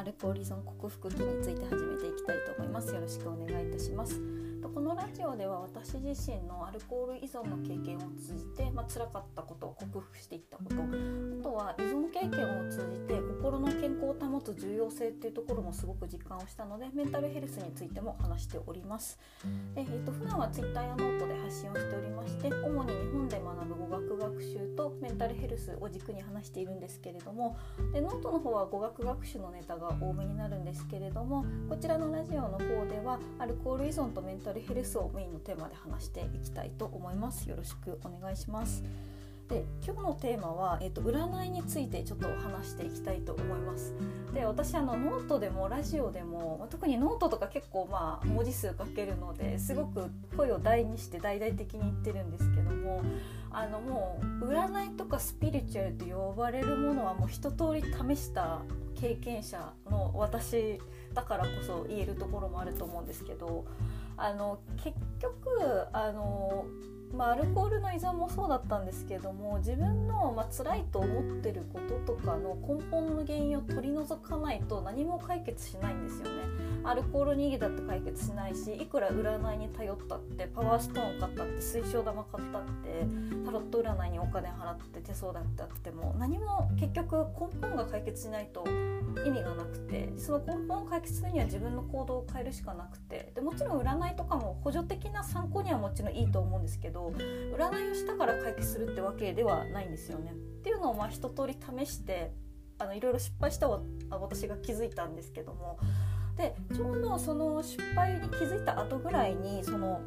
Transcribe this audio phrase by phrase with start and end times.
[0.00, 2.94] アルコール依存克服期について始めていきたいと思います。
[2.94, 4.18] よろしくお願いいたします。
[4.74, 19.18] このラジオでは私自身のアルコール依存の経験を通じて、まあ辛かったことを克服していったことあとは依存経験を通じて心の健康を保つ重要性っていうところもすごく実感をしたのでメンタルヘルスについても話しております。
[19.74, 23.69] で、えー、と普段は Twitter やノートで発信をしておりまして主に日本で学ぶ
[25.20, 27.58] タルヘルスを軸に話しているんですけれども
[27.92, 37.48] でノートの方は語学学習のネタが多めになるんですけれどもこちらのラジオの方ではアルコール依存とメンタルヘルスをメインのテーマで話していきたいと思います。
[37.50, 38.82] よろしくお願いします。
[39.50, 43.94] で今日のテーマは、えーと、占いについてちょっと話していきたいと思います。
[44.32, 53.02] で私あのノートでもラジオでも、まあ、特にノートとか結構まあ文字数書けるのですごく声を大にして大々的に言ってるんですけども
[53.52, 58.62] あのもう占いとかスピリチュアルと呼ばれるものはもう一通り試した
[58.94, 60.78] 経験者の私
[61.14, 63.64] だからこそ言えるところもあると思うんですけど
[64.16, 66.66] あの結局あの
[67.12, 76.30] まあ、アルコールの依存もそうだったんですけども自分の、まあ辛いと思ってることとかの根本の原因を取り除かないと何も解決しないんですよね。
[76.82, 83.06] アルコール逃げだって解決しないしいくら占いに頼ったってパワーストーンを買ったって水晶玉買ったって
[83.44, 88.64] タロット占いにお金払って手相だってあっても何も結局根本が解決しないと
[89.26, 89.69] 意味がなく
[90.30, 97.12] その根本を解決するには自分の行動を変えるしかなくてでもちろん占いとかも補助的な参考にはもちろんいいと思うんですけど
[97.56, 100.30] 占いをしたから解決するってわけではないんですよね。
[100.30, 102.32] っていうのをまあ一通り試して
[102.78, 105.80] あのいろいろ失敗した私が気づいたんですけども
[106.36, 110.00] でちょうどその失敗に気づいた後ぐらいにその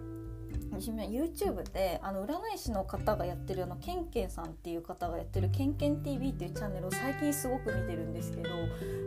[0.80, 8.50] YouTube であの占い師の方がやってるあのケンケンさんっていう方がやってる「ケンケン TV」っていうチャンネルを最近すごく見てるんですけど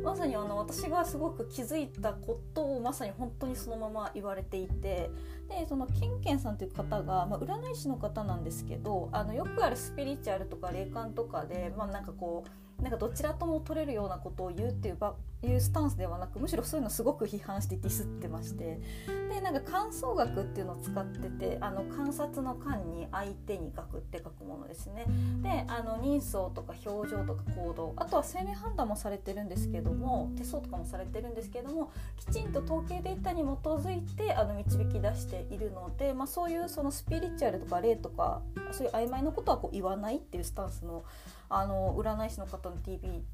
[0.03, 5.11] まさにあの私がすごく気づいたことをまさに本当にそのまま言われていて
[5.49, 14.97] でそのケンケンさんっていう方が、まあ、占い師の方なんですけどあのよくあるスピリチュアルとか霊感とかで、まあ、なんかこうなんかどちらとも取れるようなことを言うっていう
[15.43, 18.81] いうスタンスではなくむしろそういうのすごく批判してディスってまして
[19.29, 25.07] でなんか観想学っていうのを使っててあの観察の観に相手に学って書くものですね。
[25.43, 41.05] であの人相とか表情とか行動あとは生命判断もされてるんですけども手相とかもされてるんですけどもきちんと統計データに基づいてあの導き出しているので、まあ、そういうそのスピリチュアルとか霊とかそういう曖昧なことはこう言わないっていうスタンスの
[41.49, 43.25] あの占い師の方の TV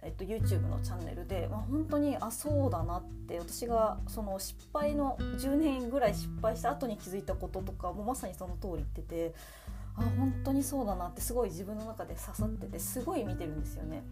[0.00, 9.34] えっと、YouTube のチャンネルで、まあ、本当にあそうだなって私がその失敗の10年ぐらい失敗した後に気づいたこととかもまさにその通り言ってて
[9.96, 14.04] あ本当にそうだなってすごい自分の中で刺さっててすごい見てるんですよね。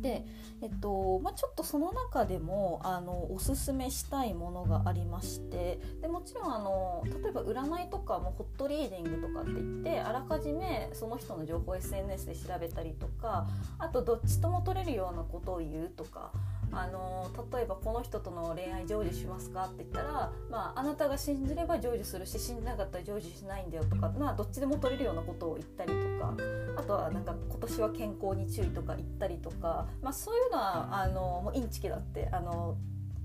[0.00, 0.24] で、
[0.60, 13.46] えっとまあ、ちょっとその中でもあのおすすめしたいものがありましてでもちろんあの例えば占いとかもホットリーディングとかって言ってあらかじめその人の情報を SNS で調べたりとか
[13.78, 16.32] あとどっちとも取れるようなことを言うとか
[16.72, 26.34] あの例えばこの人との恋愛成就しますかって言ったら、まあ、あなたが信じれば成就するし信じなかったら成就しないんだよとか、まあ、どっちでも取れるようなことを言ったりとか
[26.76, 32.76] あとはなんか今年は健康に注意とか言ったりとか、まあ、そういうのはあのもうインチキだってあの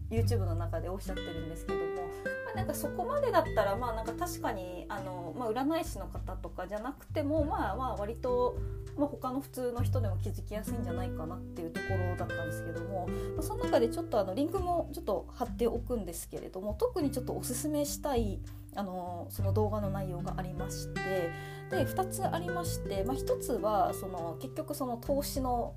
[0.09, 8.57] YouTube の中でおっしゃってるんですけども、まあ、なんかそこまでだったらまあなんか確かにあの、まあ、占い師の方とかじゃなくてもまあまあ割と、
[8.97, 18.39] まあ、他の普通の人でも気づきやすいんじゃないかなっていうところだったんですけども、まあ、その中でちょっとあのリンクもちょっと貼っておくんですけれども特にちょっとおすすめしたい
[18.75, 21.31] あのその動画の内容がありまして
[21.71, 25.73] で2つありまして、まあ、1つはその結局その投資の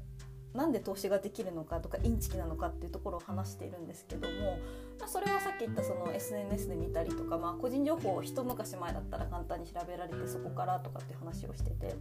[0.55, 4.59] なんで投資ができるのかとかインチキなのかっていうところを話しているんですけども、
[4.99, 11.95] まあ、それはさっき言ったその SNS で見たりとか、まあ、個人情報を一昔前だったら簡単に調べられてそこからとかって話をしてて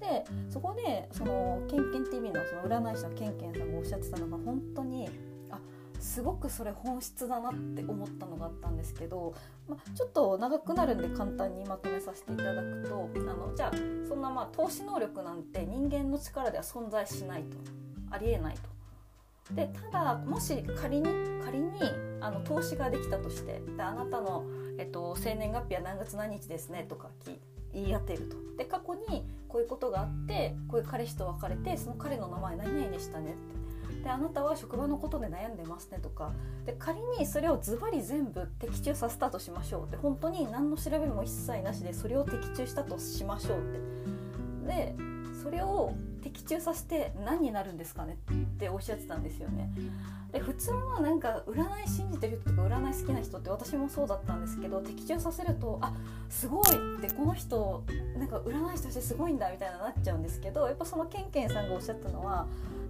[0.00, 5.08] でそこでそのケンケン TV のその占い師のケンケンさんがおっしゃってたのが本当に
[5.50, 5.58] あ
[5.98, 9.34] すごくそれ本質だなって思ったのがあったんですけど、
[9.66, 13.72] まあ、ちょっと長くなるんで簡単にまとめさせていただくとあのじゃあ
[14.06, 17.85] そんなまあ投資能力なんて人間の力では存在しないと。
[18.16, 19.54] ありえないと。
[19.54, 21.06] でただもし仮に
[21.44, 21.78] 仮に
[22.20, 24.44] あの投資ができたとしてであなたの、
[24.76, 27.10] えっと、生年月日は何月何日ですねとか
[27.72, 28.36] 言い当てると。
[28.56, 33.56] で過去にこういうことがあってこういう彼氏と別れてその彼の名前何々でしたねって。
[34.02, 36.32] であなたは職場のことで悩んでますねとか
[36.64, 44.96] で仮にそれをズバリ全部的中させたとしましょうって本当に何の調べも一切なしでそれを的中したとしましょうってで
[45.42, 45.92] それを
[46.30, 49.70] 的中させて何になるんですかねっておっしゃってたんですよね。
[50.32, 55.94] で普通はなんか占い信じてる人とか占い好きな人って私もそうだったんですけど的中させるとあ
[56.28, 57.84] すごいってこの人
[58.18, 62.46] なんか占い師としてすごいんだみたいななっちゃうんですけどやっぱそのケンケンさんがおっしゃったのは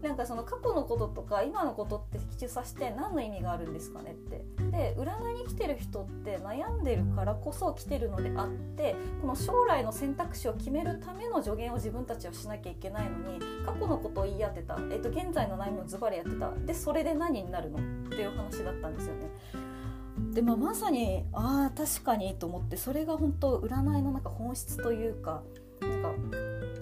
[0.09, 4.45] なんかその過去のこととか今のことって的中させて何の意味があるんですかねって。
[4.71, 16.51] で占いに来てる人って悩んでるからこそ来てるのであってこの将来の選択肢を決めるための助言を自分たちはしなきゃいけないのに過去のことを言い当てた、えっと、現在の悩みをズバリやってた。
[16.51, 19.31] でそれで何になるのっていう話だったんですよね。
[20.33, 25.43] でまあ、まさにああ確かにと思ってそれが本当占いのなんか本質というか
[25.81, 26.11] なんか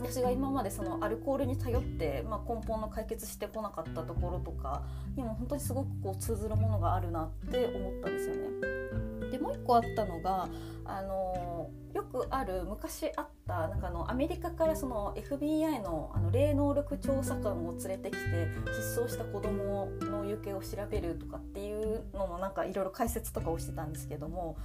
[0.05, 4.83] 私が今までそのアルコールに頼って、まあ、根本の解決してこなかったところとか
[5.17, 9.31] にも本当にすごくこう通ずるものがあるなって思ったんですよね。
[9.31, 10.47] でもう一個あったのが
[10.85, 24.59] あのよくある昔あったなんかあのアメリカからその FBI のあの霊能力調査官を連れてきて失踪した子供の行方を調べるとかっていうのもなんかいろいろ解説とかをしてたんですけども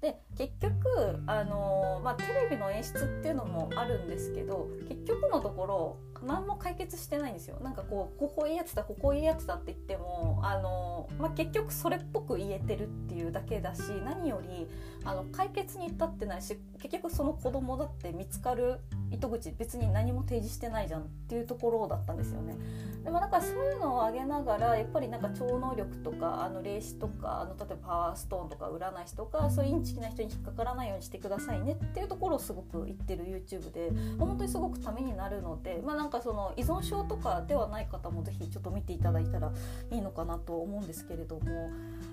[0.00, 14.68] で結局、あのまあ、テレビの演出っていうのもあるんですけど結局のところ何も解決してないんですよなんかこうここいいやつだここいいやつだって言ってもあの、まあ、結局それっぽく言えてるっていうだけだし何より
[15.04, 18.80] あの解決に至ってないし結局その子供だって見つかる
[19.10, 22.56] 糸口別に何も提示してないじゃんっていうところだったんですよね。
[23.04, 39.52] でもなんかそういうのを挙げながらやっぱりなんか超能力とかあの霊視とかあの例えばパワーストーンとか占い師とかそういうインチキな人に引っかからないようにしてくださいねっていうところをすごく言ってる YouTube で本当にすごくためになるのでまあなんかかその依存症とかではない方も是非ちょっと見ていただいたら
[39.90, 41.70] いいのかなと思うんですけれども、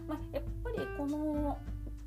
[0.08, 1.58] まあ、やっぱりこの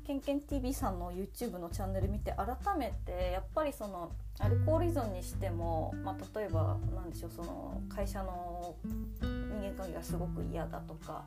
[0.05, 8.75] けんけん TV さんの YouTube のチャンネル見て改めてやっぱりそのアルコール依存にしても、まあ、例えば何でしょうその会社の
[9.21, 9.27] 人
[9.61, 11.23] 間関係がすごく嫌だとか。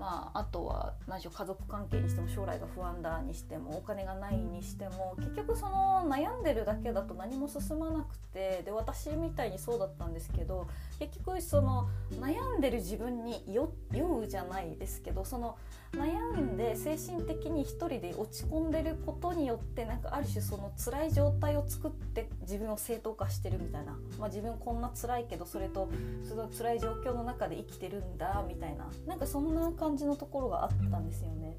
[0.00, 10.66] まあ、あとは何しょう家族関係にしても将来が不安だにしてもお金がないにしても結局その悩んでるだけだと何も進まなくてで私みたいにそうだったんですけど
[10.98, 15.56] 結局その悩んでる自分に酔うじゃないですけどその
[15.92, 25.90] 悩んで精神的に一人で落ち込んでることによってなんかある種その辛い状態を作って自分を正当化してるみたいな、まあ、自分こんな辛いけどそれと
[26.26, 28.86] その辛い状況の中で生きてるんだみたいな。
[29.06, 31.56] なんかそんな感じ感じのところがあったんですよね。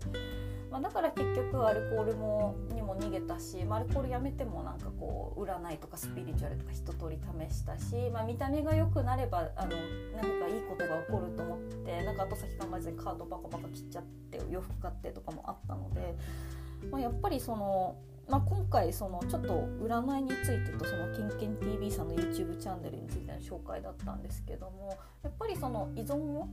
[0.72, 7.19] まあ、だから結局アルコールもにも逃げたし、まあ、アルコールやめてもなんかこう占いとかスピリチュアルとか一通り
[7.50, 9.72] 試したし、まあ、見た目が良くなればあの
[10.16, 16.16] 何かいいことが起こると思ってなんか後先考えずにカードバカバカ切っちゃって洋服買ってとかもあったので、
[16.89, 17.98] まあ、やっぱりその
[18.30, 26.48] まあ、今回そのちょっと占いについてとそのケンケン TV さんの YouTube チャンネルについての紹介だったんですけどもやっぱりその依存を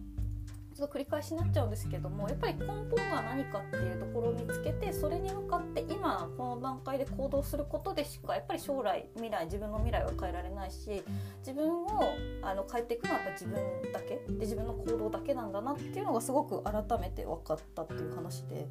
[0.78, 11.02] ちょっと繰り返しになっちゃうんですけどもやっぱり根本が何かっていうところを見つけてそれに向かって今この段階で行動することでしかやっぱり将来未来自分の未来は変えられないし
[11.40, 11.88] 自分を
[12.42, 18.68] あの変えていくのはやっぱ自分だけで自分の行動だけなんだなっていうのがすごく改めて分かったっていう話で。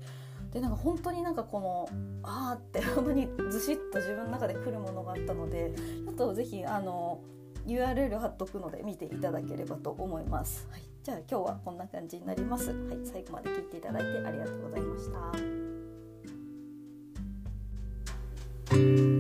[0.54, 1.90] でなんか本当になんかこの
[2.24, 5.74] ああって本当にずしっと自分の中で来るものがあったので
[6.06, 7.22] ちょっとぜひあの
[7.68, 10.68] URL 貼っとくので見ていただければと思います。
[10.72, 12.70] はいじゃあ今日はこんな感じになります。
[12.70, 15.10] はい、最後まで聞いていただいてありがとうございまし
[19.10, 19.17] た。